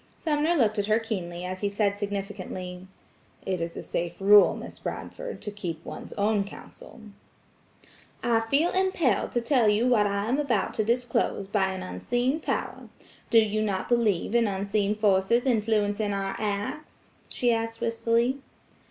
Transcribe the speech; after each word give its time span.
Sumner 0.17 0.55
looked 0.55 0.79
at 0.79 0.87
her 0.87 0.97
keenly 0.97 1.45
as 1.45 1.61
he 1.61 1.69
said 1.69 1.95
significantly: 1.95 2.87
"It 3.45 3.61
is 3.61 3.77
a 3.77 3.83
safe 3.83 4.15
rule, 4.19 4.55
Miss 4.55 4.79
Bradford, 4.79 5.43
to 5.43 5.51
keep 5.51 5.85
one's 5.85 6.11
own 6.13 6.43
counsel." 6.43 7.01
"I 8.23 8.39
feel 8.39 8.71
impelled 8.71 9.31
to 9.33 9.41
tell 9.41 9.69
you 9.69 9.87
what 9.87 10.07
I 10.07 10.25
am 10.25 10.39
about 10.39 10.73
to 10.73 10.83
disclose, 10.83 11.45
by 11.45 11.67
an 11.67 11.83
unseen 11.83 12.39
power. 12.39 12.89
Do 13.29 13.37
you 13.37 13.61
not 13.61 13.87
believe 13.89 14.33
in 14.33 14.47
unseen 14.47 14.95
forces 14.95 15.45
influencing 15.45 16.15
our 16.15 16.35
acts?" 16.39 17.05
she 17.29 17.53
asked 17.53 17.79
wistfully. 17.79 18.39